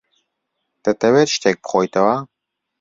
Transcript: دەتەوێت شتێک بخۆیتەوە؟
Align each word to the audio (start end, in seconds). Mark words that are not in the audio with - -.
دەتەوێت 0.83 1.29
شتێک 1.35 1.57
بخۆیتەوە؟ 1.63 2.15